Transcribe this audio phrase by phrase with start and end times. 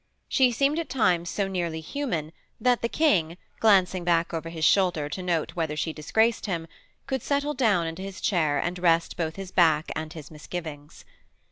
[0.27, 5.07] She seemed at times so nearly human that the King, glancing back over his shoulder
[5.09, 6.65] to note whether she disgraced him,
[7.05, 11.05] could settle down into his chair and rest both his back and his misgivings.